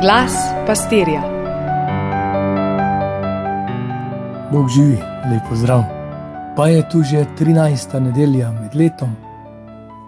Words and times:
Glas 0.00 0.32
pastirja. 0.66 1.22
Bog 4.52 4.68
živi, 4.68 4.96
lepo 5.30 5.56
zdrav. 5.56 5.82
Pa 6.56 6.68
je 6.68 6.88
tu 6.88 7.02
že 7.02 7.26
13. 7.38 8.00
nedelja 8.00 8.52
med 8.52 8.74
letom, 8.74 9.16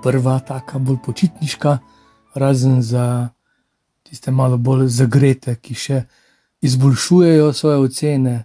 prva 0.02 0.38
taka 0.38 0.78
bolj 0.78 0.96
počitniška, 1.06 1.78
razen 2.34 2.82
za 2.82 3.28
tiste 4.02 4.30
malo 4.30 4.56
bolj 4.56 4.86
zagrete, 4.86 5.56
ki 5.56 5.74
še 5.74 6.02
izboljšujejo 6.60 7.52
svoje 7.52 7.78
ocene, 7.78 8.44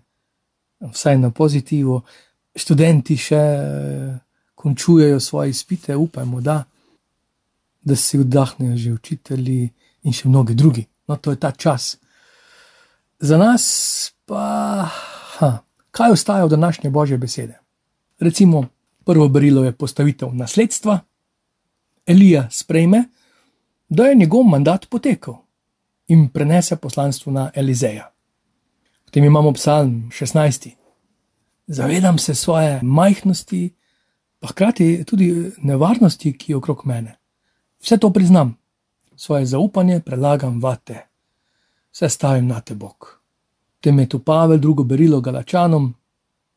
vsaj 0.82 1.18
na 1.18 1.30
pozitivo. 1.30 2.02
Študenti 2.55 3.18
še 3.18 3.36
eh, 3.36 4.18
končujejo 4.55 5.20
svoje 5.20 5.50
izpite, 5.50 5.96
upajmo, 5.96 6.41
da, 6.41 6.64
da 7.82 7.96
si 7.96 8.18
vdahnejo 8.18 8.77
že 8.77 8.93
učitelji 8.93 9.70
in 10.04 10.14
še 10.14 10.27
mnogi 10.27 10.55
drugi. 10.55 10.88
No, 11.08 11.16
to 11.16 11.32
je 11.32 11.40
ta 11.40 11.52
čas. 11.52 11.98
Za 13.20 13.38
nas 13.38 14.14
pa, 14.25 14.89
ha, 15.38 15.57
kaj 15.92 16.12
ostaje 16.12 16.43
od 16.43 16.52
današnje 16.52 16.89
božje 16.89 17.18
besede? 17.18 17.60
Recimo, 18.20 18.66
prvo 19.06 19.28
berilo 19.28 19.64
je 19.64 19.71
postavitev 19.71 20.34
nasledstva, 20.34 21.00
Elija 22.06 22.48
sprejme, 22.52 23.04
da 23.89 24.06
je 24.06 24.15
njegov 24.15 24.43
mandat 24.43 24.89
potekel 24.89 25.34
in 26.07 26.29
prenese 26.29 26.76
poslanstvo 26.76 27.32
na 27.32 27.51
Elizeja. 27.56 28.12
Potem 29.06 29.24
imamo 29.24 29.54
psalm 29.54 30.10
16. 30.12 30.70
Zavedam 31.68 32.17
se 32.17 32.36
svoje 32.36 32.80
majhnosti, 32.84 33.73
pa 34.40 34.48
hkrati 34.48 35.03
tudi 35.06 35.52
nevarnosti, 35.58 36.38
ki 36.38 36.52
je 36.52 36.56
okrog 36.56 36.81
mene. 36.86 37.17
Vse 37.81 37.98
to 37.98 38.14
priznam, 38.14 38.58
svoje 39.16 39.45
zaupanje 39.45 40.00
prelagam 40.00 40.61
vate, 40.61 41.05
vse 41.92 42.09
stavim 42.09 42.47
na 42.47 42.61
te 42.61 42.75
Bog. 42.75 43.22
Tem 43.80 44.00
je 44.00 44.09
tu 44.09 44.20
Pavel, 44.20 44.58
drugo 44.58 44.84
berilo 44.84 45.22
Galačanom, 45.22 45.94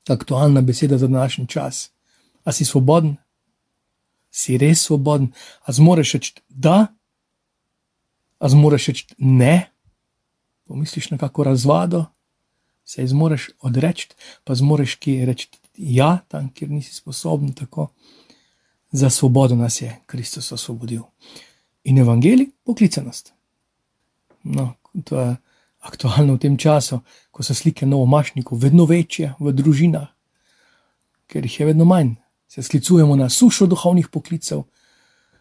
aktualna 0.08 0.60
beseda 0.60 0.98
za 0.98 1.06
današnji 1.06 1.46
čas. 1.46 1.90
A 2.44 2.52
si 2.52 2.64
svoboden? 2.64 3.16
Si 4.30 4.58
res 4.58 4.82
svoboden? 4.82 5.32
A 5.60 5.72
zmoreš 5.72 6.12
reči 6.12 6.34
da? 6.48 6.86
A 8.38 8.48
zmoreš 8.48 8.86
reči 8.86 9.06
ne? 9.18 9.70
Pomisliš 10.64 11.10
na 11.10 11.18
kako 11.18 11.44
razvado? 11.44 12.04
Se 12.84 13.06
zmoreš 13.06 13.50
odreči, 13.60 14.08
pa 14.44 14.54
zmoreš 14.54 14.94
ki 14.94 15.24
reči 15.24 15.48
ja, 15.76 16.18
tam, 16.28 16.48
kjer 16.54 16.70
nisi 16.70 16.94
sposoben 16.94 17.52
tako. 17.52 17.88
Za 18.90 19.10
svobodo 19.10 19.56
nas 19.56 19.82
je 19.82 19.96
Kristus 20.06 20.52
osvobodil. 20.52 21.02
In 21.82 21.98
evangelij, 21.98 22.50
poklicanost. 22.64 23.32
No, 24.42 24.74
to 25.04 25.20
je 25.20 25.36
aktualno 25.78 26.34
v 26.34 26.42
tem 26.42 26.56
času, 26.56 27.00
ko 27.30 27.42
so 27.42 27.54
slike 27.54 27.86
novomašnikov 27.86 28.58
vedno 28.58 28.84
večje 28.88 29.34
v 29.40 29.52
družinah, 29.54 30.08
ker 31.30 31.44
jih 31.44 31.60
je 31.60 31.66
vedno 31.66 31.84
manj. 31.84 32.16
Se 32.48 32.62
sklicujemo 32.62 33.16
na 33.16 33.28
sušo 33.28 33.66
duhovnih 33.68 34.08
poklicev, 34.08 34.64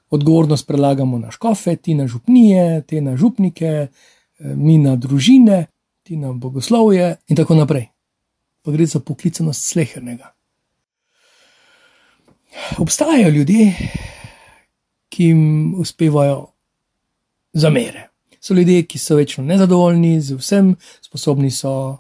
odgovornost 0.10 0.68
prelagamo 0.68 1.20
na 1.20 1.32
škofe, 1.32 1.76
ti 1.76 1.96
na 1.96 2.08
župnije, 2.08 2.82
te 2.88 3.02
na 3.02 3.16
župnike, 3.18 3.88
eh, 3.88 4.56
mi 4.56 4.78
na 4.78 4.96
družine, 4.96 5.66
ti 6.04 6.18
na 6.18 6.34
bogoslovje 6.34 7.16
in 7.28 7.36
tako 7.36 7.56
naprej. 7.56 7.88
Pa 8.62 8.72
gre 8.72 8.86
za 8.86 9.00
poklicanost 9.00 9.72
slehernega. 9.72 10.34
Obstajajo 12.78 13.30
ljudje, 13.30 13.74
ki 15.18 15.24
jim 15.24 15.74
uspevajo 15.82 16.52
zamere. 17.54 18.10
So 18.40 18.54
ljudje, 18.54 18.84
ki 18.86 19.00
so 19.02 19.16
večno 19.16 19.44
nezadovoljni 19.44 20.22
z 20.22 20.36
vsem, 20.38 20.76
sposobni 21.02 21.50
so 21.52 21.98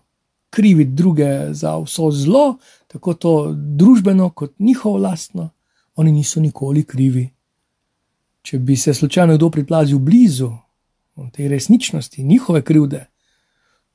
kriviti 0.49 0.91
druge 0.91 1.53
za 1.53 1.77
vso 1.81 2.11
zlo, 2.11 2.57
tako 2.87 3.13
to 3.13 3.33
družbeno 3.53 4.29
kot 4.29 4.53
njihovo 4.59 4.97
lastno, 4.97 5.49
oni 5.95 6.11
niso 6.11 6.39
nikoli 6.39 6.83
krivi. 6.83 7.25
Če 8.41 8.59
bi 8.59 8.77
se 8.77 8.93
slučajno 8.93 9.35
kdo 9.37 9.49
priplazil 9.49 9.97
blizu 9.99 10.51
te 11.33 11.47
resničnosti, 11.47 12.23
njihove 12.23 12.61
krivde, 12.61 13.05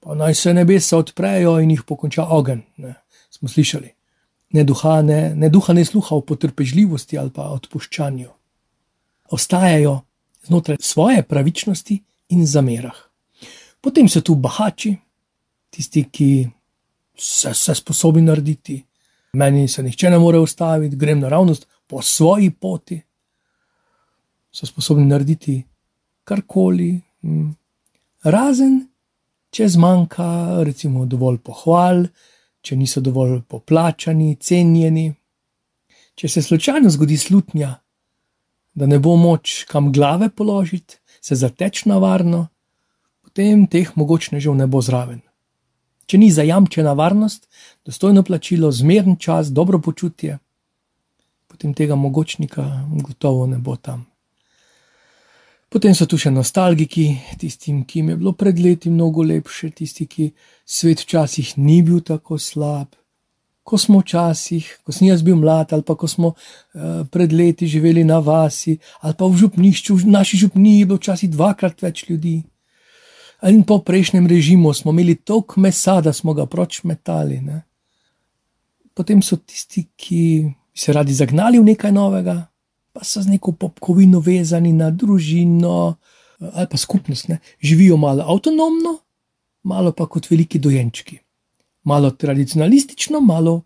pa 0.00 0.15
naj 0.15 0.34
se 0.34 0.55
nebesa 0.55 0.99
odprejo 0.99 1.61
in 1.61 1.71
jih 1.71 1.87
pokonča 1.87 2.27
ogen. 2.27 2.62
Ne, 2.77 2.94
smo 3.31 3.49
slišali. 3.49 3.94
Ne 4.50 4.65
duha, 4.65 5.03
ne, 5.03 5.34
ne 5.34 5.49
duha, 5.49 5.72
ne 5.72 5.84
sluha 5.84 6.16
v 6.16 6.27
potrpežljivosti 6.27 7.19
ali 7.19 7.31
pa 7.31 7.53
odpuščanju. 7.55 8.41
Ostajajo 9.32 10.00
znotraj 10.47 10.76
svoje 10.81 11.22
pravičnosti 11.22 11.97
in 12.37 12.47
zamerah. 12.47 12.97
Potem 13.81 14.09
so 14.09 14.20
tu 14.20 14.34
bahači, 14.34 14.93
tisti, 15.70 16.04
ki 16.12 16.28
se 17.19 17.50
vse 17.50 17.75
sposobni 17.75 18.22
narediti, 18.22 18.76
meni 19.32 19.69
se 19.69 19.82
nihče 19.82 20.10
ne 20.10 20.19
more 20.19 20.38
ustaviti, 20.38 20.97
grem 20.97 21.20
naravnost 21.20 21.66
po 21.87 22.03
svoji 22.03 22.50
poti. 22.50 23.00
So 24.53 24.66
sposobni 24.66 25.06
narediti 25.09 25.62
karkoli, 26.25 27.00
hm. 27.22 27.50
razen 28.22 28.82
če 29.53 29.69
zmanjka, 29.69 30.26
recimo, 30.64 31.04
dovolj 31.06 31.43
pohval, 31.44 32.06
če 32.64 32.76
niso 32.78 33.03
dovolj 33.04 33.43
poplačani, 33.49 34.37
cenjeni. 34.41 35.10
Če 36.16 36.28
se 36.28 36.43
slučajno 36.44 36.93
zgodi 36.93 37.19
slutnja, 37.20 37.72
da 38.75 38.87
ne 38.87 38.99
bo 38.99 39.16
moč 39.16 39.65
kam 39.69 39.93
glave 39.93 40.31
položiti, 40.31 40.99
se 41.21 41.34
zateč 41.34 41.84
na 41.84 41.99
varno, 41.99 42.47
potem 43.22 43.66
teh 43.66 43.93
mogočnežev 43.97 44.55
ne 44.55 44.66
bo 44.66 44.83
zraven. 44.83 45.21
Če 46.06 46.19
ni 46.19 46.31
zajamčena 46.34 46.93
varnost, 46.99 47.47
dostojno 47.87 48.22
plačilo, 48.22 48.72
zmeren 48.72 49.16
čas, 49.16 49.53
dobro 49.53 49.78
počutje, 49.78 50.38
potem 51.49 51.75
tega 51.75 51.94
mogočnika 51.94 52.65
gotovo 53.05 53.47
ne 53.47 53.59
bo 53.59 53.77
tam. 53.77 54.06
Potem 55.72 55.94
so 55.97 56.05
tu 56.05 56.19
še 56.21 56.28
nostalgiki, 56.28 57.06
tistim, 57.41 57.84
ki 57.88 58.03
jim 58.03 58.11
je 58.12 58.16
bilo 58.21 58.34
pred 58.37 58.59
leti 58.61 58.91
mnogo 58.93 59.25
lepše, 59.25 59.71
tisti, 59.72 60.05
ki 60.05 60.27
svet 60.69 61.00
včasih 61.00 61.55
ni 61.56 61.78
bil 61.87 62.03
tako 62.05 62.37
slab, 62.37 62.93
ko 63.62 63.78
smo 63.78 64.00
včasih, 64.03 64.67
ko 64.83 64.93
sem 64.93 65.09
jaz 65.09 65.23
bil 65.23 65.37
mlad, 65.39 65.73
ali 65.73 65.84
pa 65.87 65.95
ko 65.95 66.09
smo 66.11 66.34
uh, 66.34 67.06
pred 67.11 67.33
leti 67.33 67.67
živeli 67.67 68.05
na 68.05 68.19
vasi, 68.19 68.78
ali 69.00 69.15
pa 69.19 69.27
v 69.27 69.39
župnišču, 69.39 69.97
v 70.03 70.11
naši 70.11 70.37
župniji 70.45 70.81
je 70.81 70.87
bilo 70.87 70.99
včasih 70.99 71.31
dvakrat 71.31 71.83
več 71.83 72.05
ljudi. 72.11 72.43
In 73.43 73.62
po 73.67 73.81
prejšnjem 73.83 74.27
režimu 74.27 74.75
smo 74.75 74.95
imeli 74.95 75.15
toliko 75.15 75.61
mesa, 75.61 76.00
da 76.00 76.12
smo 76.12 76.34
ga 76.34 76.47
proč 76.47 76.83
metali. 76.87 77.41
Ne? 77.43 77.62
Potem 78.95 79.23
so 79.23 79.37
tisti, 79.37 79.89
ki 79.97 80.47
se 80.75 80.93
radi 80.94 81.15
zagnali 81.15 81.59
v 81.59 81.73
nekaj 81.73 81.91
novega, 81.94 82.39
pa 82.93 83.03
so 83.06 83.23
z 83.23 83.31
neko 83.31 83.55
popkovino 83.59 84.21
vezani 84.21 84.73
na 84.73 84.91
družino 84.91 85.75
eh, 85.91 86.50
ali 86.53 86.71
pa 86.71 86.79
skupnost, 86.79 87.29
ne? 87.31 87.39
živijo 87.62 87.97
malo 87.97 88.27
avtonomno, 88.27 88.99
malo 89.62 89.93
pa 89.94 90.06
kot 90.06 90.31
veliki 90.31 90.59
dojenčki 90.59 91.22
malo 91.84 92.10
tradicionalistično, 92.10 93.20
malo 93.20 93.62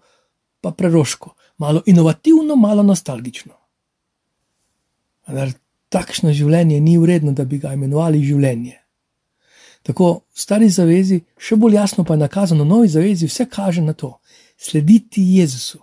pa 0.60 0.70
preroško, 0.70 1.34
malo 1.58 1.82
inovativno, 1.86 2.56
malo 2.56 2.82
nostalgično. 2.82 3.52
Ampak 5.26 5.60
takšno 5.88 6.32
življenje 6.32 6.80
ni 6.80 6.96
vredno, 6.98 7.32
da 7.32 7.44
bi 7.44 7.58
ga 7.58 7.74
imenovali 7.74 8.22
življenje. 8.24 8.76
Tako 9.86 10.08
v 10.34 10.40
stari 10.42 10.68
zavezi, 10.70 11.20
še 11.38 11.56
bolj 11.56 11.76
jasno 11.78 12.04
pa 12.04 12.16
je 12.16 12.24
nakazano 12.24 12.64
v 12.64 12.70
novi 12.72 12.88
zavezi, 12.90 13.28
vse 13.30 13.46
kaže 13.50 13.82
na 13.82 13.94
to: 13.94 14.16
slediti 14.58 15.22
Jezusu. 15.36 15.78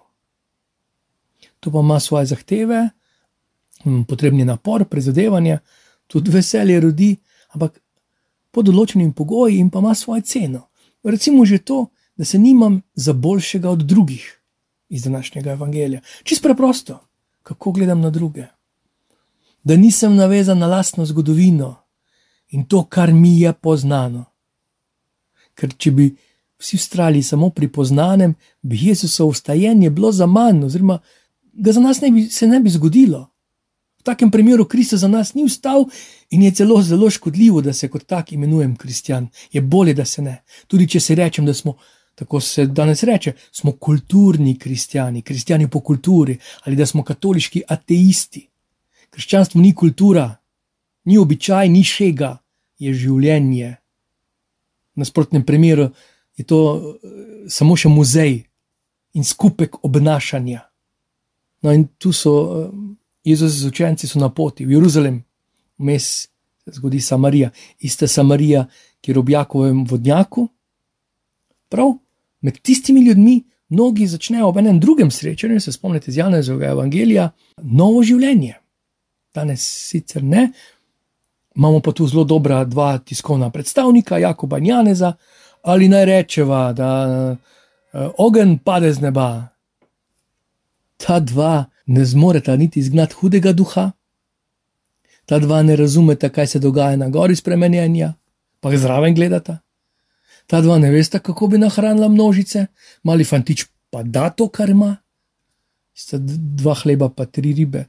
To 1.63 1.71
pa 1.71 1.79
ima 1.79 1.99
svoje 1.99 2.25
zahteve, 2.33 2.89
hm, 3.83 4.03
potrebni 4.03 4.43
napor, 4.45 4.83
prizadevanja, 4.85 5.61
tudi 6.07 6.31
veselje 6.31 6.79
rodi, 6.83 7.13
ampak 7.55 7.79
pod 8.51 8.67
določenimi 8.67 9.13
pogoji 9.15 9.59
in 9.59 9.69
pa 9.71 9.79
ima 9.79 9.95
svojo 9.95 10.21
ceno. 10.21 10.67
Recimo 11.03 11.45
že 11.45 11.63
to, 11.63 11.87
da 12.15 12.25
se 12.25 12.39
nimam 12.39 12.81
za 12.93 13.13
boljšega 13.13 13.69
od 13.69 13.79
drugih 13.79 14.41
iz 14.89 15.03
današnjega 15.03 15.51
evangelija. 15.51 16.01
Čist 16.23 16.43
preprosto, 16.43 17.07
kako 17.43 17.71
gledam 17.71 18.01
na 18.01 18.09
druge. 18.09 18.45
Da 19.63 19.75
nisem 19.75 20.15
navezan 20.15 20.57
na 20.57 20.67
lastno 20.67 21.05
zgodovino 21.05 21.75
in 22.49 22.65
to, 22.65 22.83
kar 22.85 23.13
mi 23.13 23.39
je 23.39 23.53
poznano. 23.53 24.25
Ker 25.55 25.73
če 25.77 25.91
bi 25.91 26.15
vsi 26.59 26.75
ustrali 26.75 27.23
samo 27.23 27.49
pri 27.49 27.67
poznanem, 27.67 28.35
bi 28.61 28.79
Jezusovo 28.81 29.31
vstajenje 29.31 29.89
bilo 29.89 30.11
za 30.11 30.25
manj, 30.25 30.65
oziroma 30.65 30.99
ga 31.53 31.71
za 31.71 31.79
nas 31.79 32.01
ne 32.01 32.11
bi, 32.11 32.25
se 32.29 32.47
ne 32.47 32.59
bi 32.59 32.69
zgodilo. 32.69 33.29
V 33.99 34.03
takem 34.03 34.31
primeru 34.31 34.65
Kristus 34.65 34.99
za 34.99 35.07
nas 35.07 35.33
ni 35.33 35.45
vstal 35.45 35.85
in 36.29 36.43
je 36.43 36.51
celo 36.51 36.81
zelo 36.81 37.09
škodljivo, 37.09 37.61
da 37.61 37.73
se 37.73 37.87
kot 37.87 38.03
tak 38.03 38.31
imenujem 38.31 38.75
kristjan. 38.75 39.27
Je 39.51 39.61
bolje, 39.61 39.93
da 39.93 40.05
se 40.05 40.21
ne. 40.21 40.43
Tudi 40.67 40.87
če 40.87 40.99
se 40.99 41.15
rečem, 41.15 41.45
da 41.45 41.53
smo 41.53 41.77
tako 42.15 42.39
se 42.41 42.65
danes 42.65 43.03
reče, 43.03 43.33
smo 43.51 43.71
kulturni 43.71 44.57
kristijani, 44.59 45.21
kristijani 45.21 45.67
po 45.69 45.79
kulturi 45.79 46.37
ali 46.63 46.75
da 46.75 46.85
smo 46.85 47.03
katoliški 47.03 47.63
ateisti. 47.67 48.47
Krščanstvo 49.09 49.61
ni 49.61 49.75
kultura, 49.75 50.35
ni 51.05 51.17
običaj, 51.17 51.69
ni 51.69 51.83
šega, 51.83 52.37
je 52.79 52.93
življenje, 52.93 53.75
V 54.95 55.01
nasprotnem 55.01 55.43
primeru 55.43 55.89
je 56.37 56.45
to 56.45 56.59
eh, 56.77 57.09
samo 57.49 57.75
še 57.77 57.89
muzej 57.89 58.43
in 59.17 59.25
skupek 59.25 59.81
obnašanja. 59.85 60.61
No, 61.65 61.73
in 61.73 61.87
tu 61.97 62.13
so 62.13 62.33
eh, 62.45 62.69
Jezus 63.25 63.57
z 63.57 63.73
učenci 63.73 64.05
na 64.19 64.29
poti 64.29 64.65
v 64.65 64.77
Jeruzalem, 64.77 65.23
vmes 65.81 66.29
se 66.63 66.71
zgodi 66.77 67.01
Samarija, 67.01 67.49
ista 67.79 68.07
Samarija, 68.07 68.67
ki 69.01 69.11
je 69.11 69.19
v 69.19 69.33
Jakovem 69.33 69.83
vodnjaku. 69.85 70.47
Prav 71.69 71.97
med 72.43 72.59
tistimi 72.61 73.01
ljudmi, 73.01 73.39
mnogi 73.69 74.07
začnejo 74.07 74.47
ob 74.51 74.57
enem 74.59 74.79
drugem 74.79 75.11
srečanju, 75.11 75.59
se 75.59 75.71
spomnite 75.71 76.11
iz 76.11 76.17
Janezovega 76.17 76.71
evangelija, 76.75 77.29
novo 77.57 78.03
življenje. 78.03 78.57
Danes 79.33 79.63
sicer 79.63 80.23
ne, 80.23 80.51
imamo 81.55 81.79
pa 81.79 81.91
tu 81.91 82.07
zelo 82.07 82.23
dobra 82.23 82.63
dva 82.65 82.97
tiskovna 82.97 83.49
predstavnika, 83.49 84.19
Jakoba 84.21 84.59
in 84.59 84.69
Janeza, 84.69 85.13
ali 85.63 85.87
naj 85.89 86.05
rečeva, 86.05 86.73
da 86.73 86.91
uh, 87.31 88.11
ogen 88.17 88.57
pade 88.59 88.93
z 88.93 89.01
neba. 89.01 89.47
Ta 90.97 91.19
dva 91.19 91.65
ne 91.85 92.05
zmoreta 92.05 92.55
niti 92.59 92.79
izgnati 92.79 93.15
hudega 93.19 93.53
duha, 93.53 93.91
ta 95.25 95.39
dva 95.39 95.63
ne 95.63 95.75
razumeta, 95.79 96.29
kaj 96.29 96.47
se 96.47 96.59
dogaja 96.59 96.99
na 96.99 97.09
gori 97.09 97.35
spremenjenja, 97.35 98.13
pa 98.59 98.71
jih 98.71 98.83
zraven 98.83 99.15
gledata. 99.15 99.61
Ta 100.47 100.61
dva 100.61 100.77
ne 100.79 100.91
veste, 100.91 101.19
kako 101.19 101.47
bi 101.47 101.57
nahranila 101.57 102.07
množice, 102.09 102.65
mali 103.03 103.23
fantič 103.23 103.65
pa 103.89 104.03
da 104.03 104.29
to, 104.29 104.47
kar 104.49 104.69
ima, 104.69 104.95
sta 105.93 106.17
dva 106.19 106.73
hleba, 106.73 107.09
pa 107.09 107.25
tri 107.25 107.53
ribe. 107.53 107.85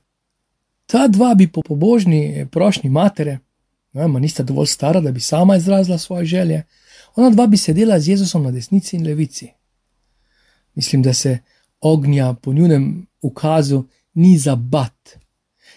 Ta 0.87 1.09
dva 1.09 1.35
bi 1.35 1.49
po 1.49 1.63
pobožni 1.63 2.47
prošnji 2.53 2.91
matere, 2.91 3.39
no, 3.93 4.09
nista 4.19 4.43
dovolj 4.43 4.67
stara, 4.67 5.01
da 5.01 5.13
bi 5.13 5.21
sama 5.21 5.57
izrazila 5.57 5.99
svoje 5.99 6.27
želje, 6.27 6.63
ona 7.17 7.31
dva 7.31 7.47
bi 7.47 7.57
sedela 7.57 8.01
z 8.01 8.09
Jezusom 8.09 8.43
na 8.43 8.51
desnici 8.51 8.97
in 8.97 9.07
levici. 9.07 9.49
Mislim, 10.75 11.03
da 11.03 11.15
se 11.15 11.39
ognja 11.81 12.35
po 12.35 12.53
njunem 12.53 13.07
ukazu 13.23 13.85
ni 14.15 14.39
za 14.39 14.57
bat, 14.57 15.17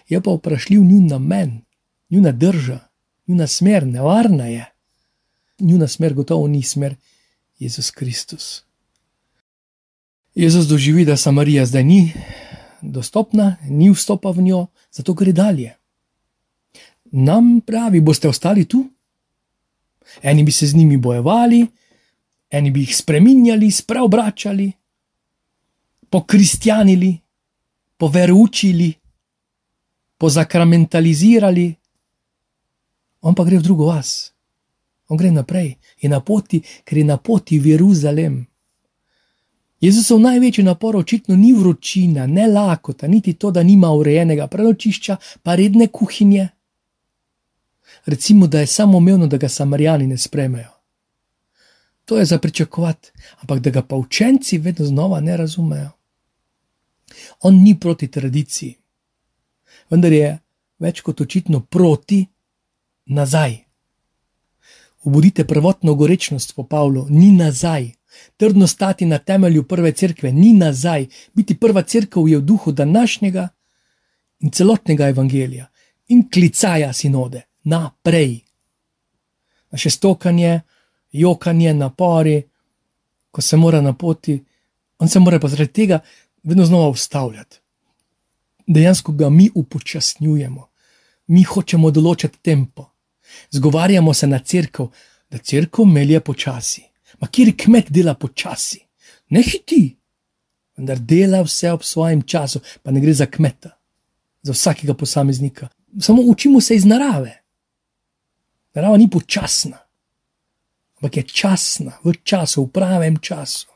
je 0.07 0.21
pa 0.21 0.31
vprašljiv 0.31 0.83
njun 0.83 1.07
namen, 1.07 1.61
njuna 2.09 2.31
drža, 2.31 2.79
njuna 3.27 3.47
smer, 3.47 3.87
nevarna 3.87 4.45
je. 4.45 4.65
Njuna 5.59 5.87
smer 5.87 6.13
gotovo 6.13 6.47
ni 6.47 6.63
smer 6.63 6.95
Jezus 7.59 7.91
Kristus. 7.91 8.63
Jezus 10.35 10.65
doživi, 10.65 11.05
da 11.05 11.17
Samarija 11.17 11.65
zdaj 11.65 11.83
ni 11.83 12.13
dostopna, 12.81 13.55
ni 13.69 13.89
vstopa 13.89 14.31
v 14.31 14.41
njo, 14.41 14.67
zato 14.91 15.13
gre 15.13 15.31
dalje. 15.31 15.73
Nam 17.11 17.61
pravi, 17.61 18.01
boste 18.01 18.29
ostali 18.29 18.65
tu? 18.65 18.85
Eni 20.21 20.43
bi 20.43 20.51
se 20.51 20.67
z 20.67 20.75
njimi 20.75 20.97
bojevali, 20.97 21.67
eni 22.49 22.71
bi 22.71 22.79
jih 22.79 22.95
spremenjali, 22.97 23.71
spreobračali, 23.71 24.71
pokristjanili, 26.09 27.17
poveručili, 27.97 28.93
pozakramentalizirali. 30.17 31.75
On 33.21 33.35
pa 33.35 33.43
gre 33.43 33.57
v 33.57 33.61
drugo 33.61 33.85
vas, 33.85 34.33
on 35.07 35.17
gre 35.17 35.31
naprej, 35.31 35.75
je 36.01 36.09
na 36.09 36.19
poti, 36.19 36.61
ker 36.83 36.97
je 36.97 37.03
na 37.03 37.17
poti 37.17 37.59
v 37.59 37.75
Jeruzalem. 37.75 38.45
Jezusov 39.81 40.19
največji 40.19 40.63
napor 40.63 40.95
očitno 40.97 41.35
ni 41.35 41.53
vročina, 41.53 42.25
ne 42.27 42.47
lakota, 42.47 43.07
niti 43.07 43.33
to, 43.33 43.51
da 43.51 43.63
nima 43.63 43.91
urejenega 43.93 44.47
prenočišča, 44.47 45.17
pa 45.43 45.55
redne 45.55 45.87
kuhinje. 45.87 46.47
Recimo, 48.05 48.47
da 48.47 48.59
je 48.59 48.67
samo 48.67 48.97
umevno, 48.97 49.27
da 49.27 49.37
ga 49.37 49.49
samarijani 49.49 50.07
ne 50.07 50.17
spremejo. 50.17 50.71
To 52.05 52.17
je 52.17 52.25
za 52.25 52.39
pričakovati, 52.39 53.11
ampak 53.41 53.59
da 53.59 53.69
ga 53.69 53.81
pa 53.81 53.95
učenci 53.95 54.57
vedno 54.57 54.85
znova 54.85 55.19
ne 55.19 55.37
razumejo. 55.37 55.89
On 57.41 57.55
ni 57.55 57.79
proti 57.79 58.07
tradiciji, 58.07 58.75
vendar 59.89 60.11
je 60.11 60.39
več 60.79 61.01
kot 61.01 61.21
očitno 61.21 61.59
proti 61.59 62.25
nazaj. 63.05 63.66
Obudite 65.07 65.47
prvotno 65.47 65.93
gorečnost 65.95 66.55
po 66.55 66.63
Pavlu, 66.63 67.05
ni 67.09 67.31
nazaj. 67.31 67.91
Trdno 68.37 68.67
stati 68.67 69.05
na 69.05 69.17
temelju 69.17 69.63
prve 69.63 69.91
cerkve, 69.91 70.31
ni 70.31 70.53
nazaj. 70.53 71.05
Biti 71.33 71.55
prva 71.55 71.81
cerkev 71.81 72.27
je 72.27 72.37
v 72.37 72.41
duhu 72.41 72.71
današnjega 72.71 73.47
in 74.39 74.51
celotnega 74.51 75.07
evangelija 75.07 75.67
in 76.07 76.29
klicaja 76.29 76.93
sinode 76.93 77.41
naprej. 77.63 78.39
Naše 79.71 79.89
stokanje, 79.89 80.61
jokanje, 81.11 81.73
napori, 81.73 82.43
ko 83.31 83.41
se 83.41 83.57
mora 83.57 83.81
na 83.81 83.93
poti, 83.93 84.43
on 84.99 85.07
se 85.07 85.19
mora 85.19 85.39
pa 85.39 85.47
zaradi 85.47 85.73
tega 85.73 85.99
vedno 86.43 86.65
znova 86.65 86.89
ustavljati. 86.89 87.59
Dejansko 88.67 89.11
ga 89.11 89.29
mi 89.29 89.49
upočasnjujemo, 89.55 90.67
mi 91.27 91.43
hočemo 91.43 91.91
določiti 91.91 92.37
tempo. 92.41 92.96
Zgovarjamo 93.51 94.13
se 94.13 94.27
na 94.27 94.39
crkvo, 94.39 94.91
da 95.29 95.37
crkva 95.37 95.85
melje 95.85 96.19
počasi. 96.19 96.83
Ma 97.19 97.27
kjer 97.27 97.53
kmet 97.57 97.91
dela 97.91 98.13
počasi, 98.13 98.79
ne 99.29 99.41
hiti, 99.41 99.97
vendar 100.77 100.99
dela 100.99 101.41
vse 101.41 101.71
ob 101.71 101.83
svojem 101.83 102.21
času, 102.21 102.61
pa 102.83 102.91
ne 102.91 103.01
gre 103.01 103.13
za 103.13 103.25
kmeta, 103.25 103.71
za 104.41 104.53
vsakega 104.53 104.93
posameznika. 104.93 105.67
Samo 106.01 106.21
učimo 106.21 106.61
se 106.61 106.75
iz 106.75 106.85
narave. 106.85 107.43
Narava 108.75 108.97
ni 108.97 109.09
počasna, 109.09 109.77
ampak 110.97 111.17
je 111.17 111.23
časna, 111.23 111.97
v 112.03 112.13
času, 112.23 112.63
v 112.63 112.71
pravem 112.71 113.17
času. 113.17 113.67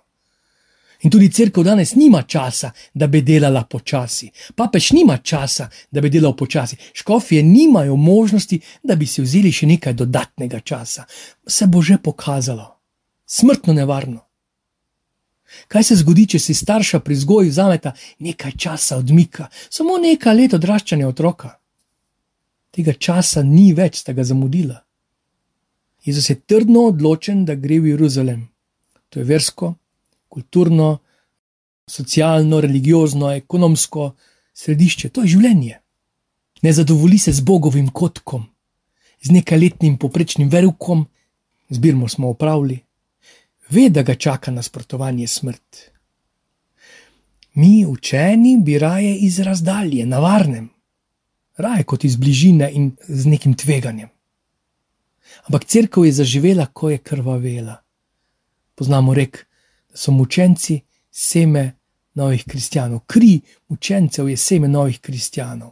In 1.01 1.09
tudi 1.09 1.31
crkva 1.33 1.63
danes 1.63 1.95
nima 1.95 2.21
časa, 2.21 2.71
da 2.93 3.07
bi 3.07 3.21
delala 3.21 3.63
počasi. 3.65 4.29
Papež 4.55 4.91
nima 4.91 5.17
časa, 5.17 5.69
da 5.91 6.01
bi 6.01 6.09
delal 6.09 6.35
počasi. 6.37 6.77
Škofje 6.93 7.43
nimajo 7.43 7.95
možnosti, 7.95 8.59
da 8.83 8.95
bi 8.95 9.07
si 9.07 9.21
vzeli 9.21 9.51
še 9.51 9.67
nekaj 9.67 9.93
dodatnega 9.93 10.59
časa. 10.59 11.05
Se 11.47 11.67
bo 11.67 11.81
že 11.81 11.97
pokazalo. 11.97 12.77
Smrtno 13.25 13.73
nevarno. 13.73 14.27
Kaj 15.67 15.83
se 15.83 15.95
zgodi, 15.95 16.27
če 16.27 16.39
si 16.39 16.53
starša 16.55 17.01
pri 17.03 17.15
vzgoji 17.15 17.49
vzameta 17.49 17.91
nekaj 18.19 18.53
časa 18.57 18.97
odmika, 19.01 19.49
samo 19.69 19.97
nekaj 19.97 20.35
let 20.35 20.53
odraščanja 20.55 21.07
otroka? 21.07 21.57
Tega 22.71 22.93
časa 22.93 23.43
ni 23.43 23.73
več, 23.75 23.99
sta 23.99 24.13
ga 24.13 24.23
zamudila. 24.23 24.79
Jezus 26.05 26.29
je 26.29 26.39
trdno 26.39 26.87
odločen, 26.93 27.43
da 27.45 27.55
gre 27.55 27.81
v 27.81 27.91
Jeruzalem. 27.91 28.47
To 29.11 29.19
je 29.19 29.27
versko, 29.27 29.75
kulturno, 30.31 30.97
socialno, 31.87 32.61
religiozno, 32.63 33.33
ekonomsko 33.35 34.13
središče, 34.55 35.09
to 35.09 35.25
je 35.25 35.35
življenje. 35.35 35.77
Ne 36.61 36.73
zadovolji 36.73 37.19
se 37.19 37.33
z 37.33 37.43
bogovim 37.43 37.89
kotkom, 37.89 38.45
z 39.21 39.33
nekajletnim 39.35 39.97
poprečnim 39.99 40.49
verukom, 40.49 41.03
zbirmo 41.69 42.07
smo 42.07 42.31
opravili, 42.31 42.79
ve, 43.71 43.89
da 43.89 44.03
ga 44.07 44.15
čaka 44.15 44.51
nasprotovanje 44.51 45.27
smrt. 45.27 45.81
Mi, 47.53 47.85
učeni, 47.85 48.55
bi 48.63 48.77
raje 48.79 49.15
iz 49.27 49.39
razdalje, 49.43 50.05
na 50.05 50.19
varnem, 50.23 50.69
raje 51.57 51.83
kot 51.83 52.03
iz 52.07 52.15
bližine 52.15 52.71
in 52.71 52.91
z 53.07 53.27
nekim 53.27 53.55
tveganjem. 53.57 54.09
Ampak 55.47 55.65
crkva 55.65 56.05
je 56.05 56.13
zaživela, 56.21 56.65
ko 56.65 56.89
je 56.91 56.97
krvavela. 56.97 57.81
Poznamo 58.75 59.13
rek, 59.13 59.45
so 59.93 60.11
mučenci 60.11 60.79
seme 61.11 61.77
novih 62.13 62.43
kristijanov, 62.47 62.99
kri 63.07 63.39
mučencev 63.67 64.29
je 64.29 64.37
seme 64.37 64.67
novih 64.67 64.99
kristijanov. 64.99 65.71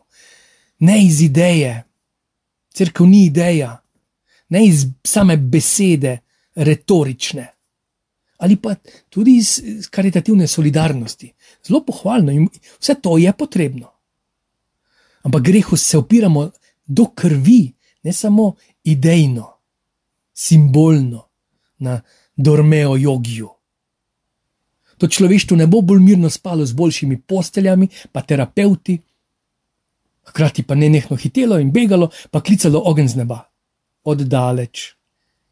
Ne 0.79 1.05
iz 1.05 1.21
ideje, 1.21 1.83
crkva 2.73 3.05
ni 3.05 3.25
ideja, 3.25 3.81
ne 4.49 4.65
iz 4.65 4.85
same 5.03 5.38
besede, 5.38 6.17
retorične. 6.55 7.47
Ali 8.38 8.55
pa 8.55 8.75
tudi 9.09 9.35
iz 9.38 9.89
karitativne 9.91 10.47
solidarnosti. 10.47 11.33
Zelo 11.67 11.83
pohvalno 11.85 12.31
in 12.31 12.47
vse 12.79 12.95
to 13.01 13.17
je 13.17 13.33
potrebno. 13.33 13.91
Ampak 15.23 15.43
grehu 15.43 15.77
se 15.77 15.97
opiramo 15.97 16.51
do 16.85 17.05
krvi, 17.15 17.73
ne 18.03 18.13
samo 18.13 18.53
idejno, 18.83 19.57
simbolno, 20.33 21.27
na 21.77 22.01
dormeo 22.35 22.95
jogiju. 22.97 23.49
To 24.99 25.07
človeštvo 25.07 25.57
ne 25.57 25.67
bo 25.67 25.81
bolj 25.81 26.01
mirno 26.03 26.29
spalo 26.29 26.65
z 26.65 26.75
boljšimi 26.75 27.21
posteljami, 27.21 27.87
pa 28.11 28.21
terapeuti, 28.21 28.99
hkrati 30.29 30.63
pa 30.63 30.75
ne 30.75 30.89
nehno 30.89 31.17
hitelo 31.17 31.59
in 31.59 31.71
begalo, 31.71 32.09
pa 32.31 32.41
klicalo 32.41 32.81
ogen 32.85 33.07
z 33.07 33.23
neba. 33.23 33.39
Oddaleč. 34.03 34.95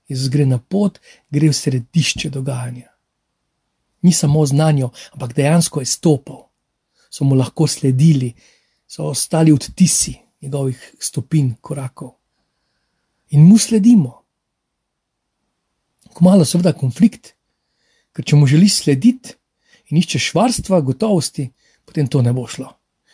Jezus 0.08 0.30
gre 0.32 0.46
na 0.46 0.60
pot, 0.60 1.00
gre 1.30 1.50
v 1.50 1.56
središče 1.56 2.30
dogajanja. 2.32 2.92
Ni 4.02 4.14
samo 4.14 4.46
znanje, 4.46 4.88
ampak 5.16 5.34
dejansko 5.36 5.82
je 5.82 5.90
stopil, 5.90 6.46
so 7.10 7.26
mu 7.26 7.36
lahko 7.36 7.68
sledili, 7.68 8.34
so 8.88 9.10
ostali 9.12 9.52
odtisi 9.52 10.16
njegovih 10.42 10.96
stopinj, 11.00 11.58
korakov. 11.62 12.14
In 13.30 13.44
mu 13.44 13.58
sledimo. 13.58 14.24
Kmalo 16.14 16.46
seveda 16.46 16.74
konflikt, 16.74 17.37
ker 18.18 18.26
če 18.26 18.38
mu 18.40 18.48
želiš 18.50 18.80
slediti 18.82 19.36
in 19.92 20.00
iščeš 20.02 20.32
varstva, 20.34 20.82
gotovosti, 20.82 21.52
potem 21.86 22.10
to 22.10 22.24
ne 22.26 22.34
bo 22.34 22.48
šlo. 22.50 22.72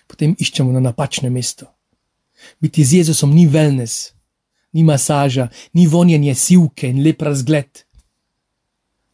Potem 0.08 0.32
iščemo 0.40 0.72
na 0.72 0.80
napačnem 0.80 1.34
mestu. 1.36 1.68
Biti 2.64 2.86
z 2.88 3.02
Jezusom 3.02 3.34
ni 3.36 3.44
wellness, 3.52 4.14
ni 4.72 4.86
masaža, 4.88 5.50
ni 5.76 5.90
vonjenje 5.92 6.36
sivke 6.40 6.88
in 6.88 7.04
lep 7.04 7.22
razgled. 7.22 7.84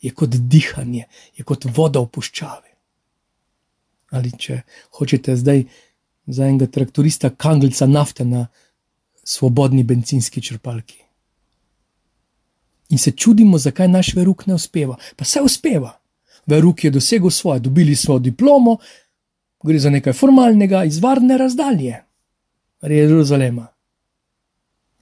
Je 0.06 0.14
kot 0.14 0.38
dihanje, 0.54 1.10
je 1.36 1.44
kot 1.44 1.66
voda 1.66 2.06
v 2.06 2.12
puščavi. 2.14 2.72
Ali 4.14 4.32
če 4.32 4.62
hočete 5.02 5.36
zdaj 5.42 5.66
za 6.30 6.46
enega 6.46 6.70
traktorista, 6.70 7.34
kanglica 7.34 7.90
nafte 7.90 8.30
na 8.30 8.46
svobodni 9.26 9.84
benzinski 9.84 10.42
črpalki. 10.42 11.09
In 12.90 12.98
se 12.98 13.12
čudimo, 13.12 13.58
zakaj 13.58 13.88
naš 13.88 14.14
veruk 14.16 14.46
ne 14.48 14.54
uspeva. 14.54 14.98
Pa 15.16 15.26
se 15.26 15.42
uspeva. 15.42 16.00
Veruk 16.46 16.84
je 16.84 16.92
dosegel 16.92 17.30
svoje, 17.30 17.60
dobili 17.60 17.96
smo 17.96 18.20
diplomo, 18.20 18.78
gre 19.64 19.80
za 19.80 19.90
nekaj 19.90 20.14
formalnega, 20.14 20.84
iz 20.84 20.98
varne 21.00 21.38
razdalje, 21.38 22.04
Jeruzalema. 22.82 23.68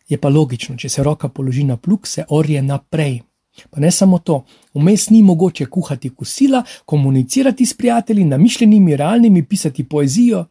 Je 0.07 0.17
pa 0.17 0.29
logično, 0.29 0.75
če 0.77 0.89
se 0.89 1.03
roka 1.03 1.29
položi 1.29 1.63
na 1.63 1.77
plug, 1.77 2.07
se 2.07 2.25
orje 2.29 2.61
naprej. 2.61 3.21
Pa 3.69 3.79
ne 3.79 3.91
samo 3.91 4.19
to, 4.19 4.43
vmes 4.73 5.09
ni 5.09 5.21
mogoče 5.23 5.65
kuhati 5.65 6.09
kosila, 6.09 6.63
komunicirati 6.85 7.65
s 7.65 7.73
prijatelji, 7.73 8.23
namišljenimi, 8.23 8.95
realnimi, 8.95 9.45
pisati 9.45 9.83
poezijo 9.83 10.45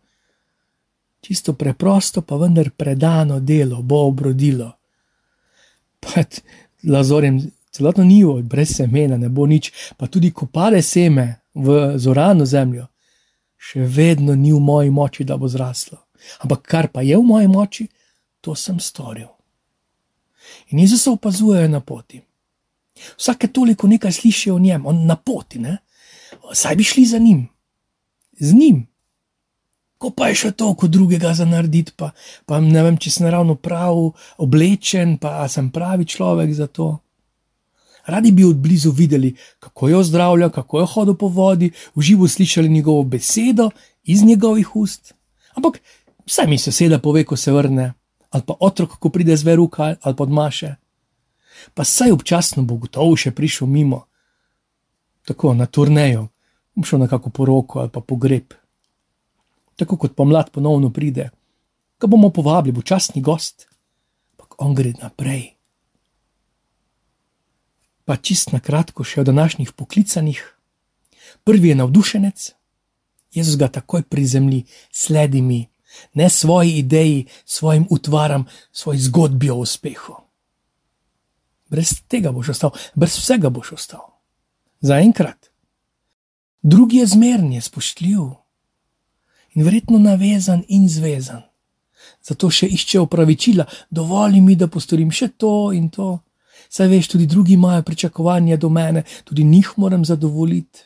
čisto 1.27 1.53
preprosto, 1.53 2.23
pa 2.23 2.37
vendar 2.37 2.71
predano 2.71 3.41
delo 3.41 3.83
bo 3.83 4.05
obrodilo. 4.07 4.71
Pač 6.01 6.39
lazorjem 6.87 7.41
celotno 7.71 8.05
nivo, 8.05 8.43
brez 8.43 8.77
semena, 8.77 9.17
ne 9.17 9.29
bo 9.29 9.47
nič, 9.47 9.73
pa 9.97 10.07
tudi 10.07 10.31
ko 10.33 10.47
pade 10.47 10.83
seme 10.83 11.43
v 11.55 11.99
zorano 11.99 12.47
zemljo, 12.47 12.87
še 13.57 13.85
vedno 13.85 14.35
ni 14.35 14.53
v 14.53 14.61
moji 14.61 14.91
moči, 14.91 15.25
da 15.25 15.37
bo 15.37 15.49
zraslo. 15.49 15.99
Ampak 16.45 16.63
kar 16.63 16.89
pa 16.93 17.03
je 17.05 17.17
v 17.17 17.25
moji 17.25 17.49
moči, 17.49 17.89
to 18.41 18.55
sem 18.55 18.81
storil. 18.81 19.29
In 20.71 20.79
Jezus 20.79 21.03
se 21.03 21.11
opazuje 21.11 21.69
na 21.69 21.81
poti. 21.81 22.21
Vsake 23.19 23.49
toliko 23.53 23.89
nekaj 23.89 24.13
slišijo 24.13 24.55
o 24.57 24.59
njem, 24.59 24.87
on 24.87 25.05
na 25.07 25.17
poti, 25.17 25.59
ne? 25.59 25.79
saj 26.53 26.77
bi 26.77 26.85
šli 26.85 27.05
za 27.07 27.19
njim, 27.19 27.49
z 28.39 28.55
njim, 28.55 28.87
ko 29.99 30.11
pa 30.13 30.29
je 30.29 30.41
še 30.43 30.51
toliko 30.53 30.89
drugega 30.89 31.33
za 31.35 31.47
narediti, 31.49 31.95
pa, 31.97 32.13
pa 32.47 32.61
ne 32.61 32.83
vem, 32.85 32.99
če 33.01 33.11
sem 33.11 33.29
ravno 33.33 33.57
prav 33.57 34.13
oblečen, 34.43 35.17
pa 35.19 35.49
sem 35.49 35.71
pravi 35.73 36.05
človek 36.05 36.53
za 36.53 36.69
to. 36.69 36.97
Radi 38.07 38.31
bi 38.33 38.45
od 38.47 38.61
blizu 38.63 38.93
videli, 38.95 39.33
kako 39.59 39.89
jo 39.91 40.03
zdravlja, 40.07 40.51
kako 40.55 40.83
jo 40.83 40.87
hodi 40.87 41.15
po 41.19 41.29
vodi, 41.29 41.73
v 41.97 42.03
živo 42.07 42.29
slišali 42.29 42.69
njegovo 42.69 43.03
besedo 43.03 43.71
iz 44.05 44.23
njegovih 44.23 44.77
ust. 44.77 45.15
Ampak 45.59 45.81
vsaj 46.27 46.47
mi 46.47 46.59
soseda 46.59 47.01
pove, 47.03 47.25
ko 47.25 47.37
se 47.37 47.53
vrne, 47.53 47.93
ali 48.31 48.45
pa 48.47 48.55
otrok, 48.61 48.99
ko 49.01 49.11
pride 49.11 49.37
z 49.37 49.49
veruka 49.49 49.97
ali 50.01 50.17
pod 50.17 50.31
maše. 50.31 50.77
Pa 51.75 51.85
saj 51.85 52.13
občasno 52.13 52.63
bo 52.63 52.77
gotovo 52.77 53.17
še 53.17 53.33
prišel 53.35 53.67
mimo, 53.67 54.05
tako 55.27 55.57
na 55.57 55.67
turnejo, 55.67 56.29
bom 56.77 56.85
šel 56.85 57.03
na 57.03 57.09
kako 57.11 57.33
poroko 57.33 57.81
ali 57.81 57.91
pa 57.91 58.01
pogreb 58.01 58.55
tako 59.77 59.97
kot 59.97 60.17
pomlad 60.17 60.51
ponovno 60.51 60.91
pride, 60.91 61.31
ga 62.01 62.07
bomo 62.07 62.31
povabili, 62.31 62.73
bo 62.73 62.83
časni 62.83 63.23
gost, 63.23 63.69
ampak 64.33 64.57
on 64.59 64.75
gre 64.75 64.93
naprej. 65.03 65.55
Pa 68.05 68.17
čist 68.17 68.53
na 68.53 68.61
kratko 68.61 69.05
še 69.05 69.21
o 69.21 69.25
današnjih 69.27 69.73
poklicanih. 69.73 70.43
Prvi 71.45 71.69
je 71.69 71.75
navdušenec, 71.75 72.53
Jezus 73.35 73.57
ga 73.59 73.69
takoj 73.69 74.03
prizemlji, 74.03 74.65
sledi 74.93 75.43
mi, 75.43 75.67
ne 76.15 76.31
svoji 76.31 76.79
ideji, 76.79 77.27
svojim 77.45 77.87
utvaram, 77.91 78.47
svoji 78.73 78.99
zgodbi 78.99 79.51
o 79.51 79.57
uspehu. 79.57 80.15
Brez 81.69 82.01
tega 82.09 82.31
boš 82.33 82.55
ostal, 82.55 82.71
brez 82.95 83.19
vsega 83.19 83.51
boš 83.51 83.73
ostal. 83.73 84.07
Za 84.81 85.01
enkrat. 85.03 85.51
Drugi 86.63 87.03
je 87.03 87.07
zmeren, 87.07 87.53
je 87.53 87.61
spoštljiv 87.61 88.46
in 89.57 89.65
verjetno 89.65 89.99
navezan 89.99 90.63
in 90.69 90.89
zvezan. 90.89 91.43
Zato 92.23 92.51
še 92.53 92.69
išče 92.69 93.01
opravičila, 93.01 93.65
dovoli 93.91 94.41
mi, 94.45 94.57
da 94.57 94.69
postorim 94.69 95.11
še 95.11 95.33
to 95.41 95.73
in 95.73 95.89
to. 95.91 96.19
Saj 96.69 96.91
veš, 96.91 97.09
tudi 97.15 97.27
drugi 97.31 97.55
imajo 97.55 97.83
pričakovanja 97.87 98.59
do 98.61 98.69
mene, 98.69 99.05
tudi 99.25 99.45
njih 99.45 99.73
moram 99.77 100.05
zadovoljiti. 100.05 100.85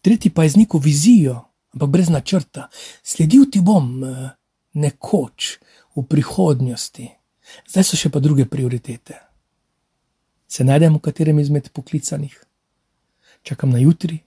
Tretji 0.00 0.30
pa 0.30 0.44
je 0.44 0.54
z 0.54 0.62
neko 0.62 0.78
vizijo, 0.78 1.40
ampak 1.74 1.90
brez 1.90 2.08
načrta. 2.08 2.68
Sledil 3.02 3.48
ti 3.50 3.60
bom 3.60 4.04
eh, 4.04 4.30
nekoč 4.72 5.58
v 5.96 6.06
prihodnosti, 6.06 7.08
zdaj 7.68 7.84
so 7.84 7.98
še 7.98 8.12
pa 8.12 8.22
druge 8.22 8.46
prioritete. 8.46 9.18
Se 10.50 10.64
najdem 10.64 10.96
v 10.96 11.04
katerem 11.04 11.38
izmed 11.38 11.70
poklicanih, 11.74 12.34
čakam 13.42 13.74
na 13.74 13.82
jutri, 13.82 14.20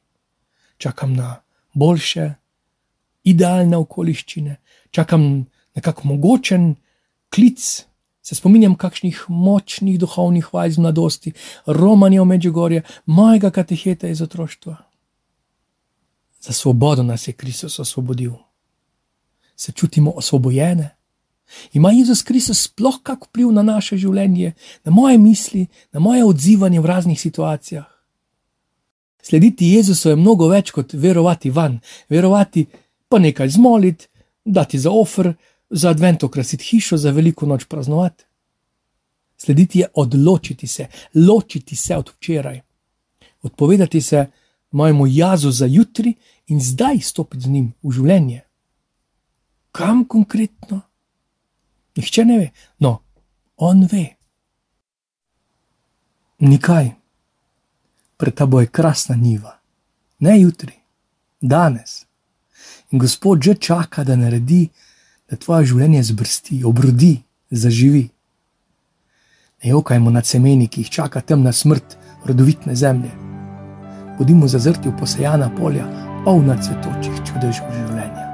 čakam 0.77 1.15
na 1.15 1.41
boljše, 1.73 2.33
idealne 3.23 3.77
okoliščine, 3.77 4.55
čakam 4.91 5.45
nekako 5.75 6.07
mogočen 6.07 6.75
klic. 7.33 7.85
Se 8.23 8.35
spominjam 8.35 8.77
kakšnih 8.79 9.25
močnih 9.27 9.97
duhovnih 9.99 10.53
vaj 10.53 10.69
iz 10.69 10.77
mladosti, 10.77 11.33
romanja 11.65 12.21
v 12.21 12.25
Međugorje, 12.25 12.81
mojega 13.05 13.51
kateheta 13.51 14.07
iz 14.07 14.21
otroštva. 14.21 14.77
Za 16.39 16.53
svobodo 16.53 17.03
nas 17.03 17.27
je 17.27 17.33
Kristus 17.33 17.79
osvobodil. 17.79 18.31
Se 19.55 19.71
čutimo 19.71 20.11
osvobojene? 20.11 20.95
Ima 21.73 21.91
Jezus 21.91 22.21
Kristus 22.21 22.63
sploh 22.63 22.99
kak 23.03 23.25
vpliv 23.27 23.51
na 23.51 23.63
naše 23.63 23.97
življenje, 23.97 24.53
na 24.83 24.91
moje 24.91 25.17
misli, 25.17 25.67
na 25.91 25.99
moje 25.99 26.25
odzivanje 26.25 26.79
v 26.79 26.85
raznih 26.85 27.19
situacijah? 27.21 27.85
Slediti 29.23 29.67
Jezusu 29.67 30.09
je 30.09 30.15
mnogo 30.15 30.47
več 30.47 30.71
kot 30.71 30.93
verovati 30.93 31.49
van, 31.49 31.79
verovati 32.09 32.65
pa 33.13 33.19
nekaj 33.19 33.49
zmoliti, 33.49 34.07
dati 34.45 34.79
za 34.79 34.91
ofr, 34.91 35.33
za 35.69 35.89
advent 35.89 36.23
okrasiti 36.23 36.65
hišo, 36.65 36.97
za 36.97 37.11
veliko 37.11 37.45
noč 37.45 37.65
praznovati. 37.69 38.23
Slediti 39.37 39.79
je 39.79 39.87
odločiti 39.93 40.67
se, 40.67 40.87
ločiti 41.13 41.75
se 41.75 41.97
od 41.97 42.09
včeraj, 42.09 42.61
odpovedati 43.41 44.01
se 44.01 44.25
mojemu 44.71 45.07
jazu 45.07 45.51
za 45.51 45.65
jutri 45.65 46.13
in 46.47 46.61
zdaj 46.61 46.99
stopiti 46.99 47.43
z 47.43 47.49
njim 47.49 47.73
v 47.83 47.91
življenje. 47.91 48.41
Kam 49.71 50.05
konkretno? 50.05 50.79
Nihče 51.95 52.25
ne 52.25 52.37
ve, 52.37 52.47
no, 52.79 52.95
on 53.57 53.83
ve. 53.91 54.07
Nikaj, 56.39 56.89
pred 58.17 58.33
tabo 58.33 58.61
je 58.61 58.71
krasna 58.73 59.15
niva, 59.15 59.53
ne 60.19 60.39
jutri, 60.39 60.73
danes. 61.41 62.05
Gospod 62.93 63.41
že 63.41 63.55
čaka, 63.57 64.03
da 64.03 64.15
naredi, 64.15 64.67
da 65.29 65.33
tvoje 65.35 65.65
življenje 65.71 66.03
zbrsti, 66.13 66.59
obrodi, 66.61 67.15
zaživi. 67.49 68.03
Ne 69.63 69.73
jokajmo 69.73 70.13
nad 70.13 70.29
semeni, 70.29 70.67
ki 70.69 70.85
jih 70.85 70.93
čaka 70.93 71.21
temna 71.25 71.51
smrt 71.51 71.97
rodovitne 72.29 72.75
zemlje. 72.75 73.09
Bodimo 74.19 74.47
zazrti 74.47 74.93
v 74.93 74.97
posejana 74.99 75.49
polja, 75.57 75.89
polna 76.21 76.59
cvetočih 76.61 77.17
čudežev 77.25 77.73
življenja. 77.81 78.29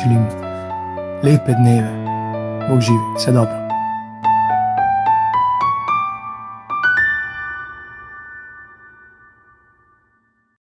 Želim 0.00 0.24
lepe 1.20 1.52
dneve, 1.60 1.92
Bog 2.68 2.80
živi, 2.80 3.16
vse 3.20 3.36
dobro. 3.36 3.67